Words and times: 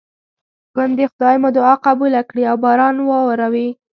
ګوندې 0.75 1.05
خدای 1.11 1.35
مو 1.41 1.49
دعا 1.57 1.73
قبوله 1.85 2.21
کړي 2.29 2.43
او 2.51 2.55
باران 2.63 2.95
راواوري. 2.99 3.67